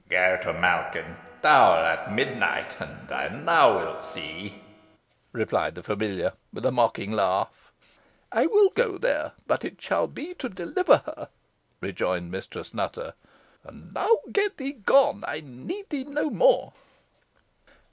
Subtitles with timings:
[0.09, 3.07] "Go to Malkin Tower at midnight, and
[3.47, 4.63] thou wilt see,"
[5.31, 7.71] replied the familiar, with a mocking laugh.
[8.31, 11.29] "I will go there, but it shall be to deliver her,"
[11.81, 13.13] rejoined Mistress Nutter.
[13.63, 15.23] "And now get thee gone!
[15.27, 16.73] I need thee no more."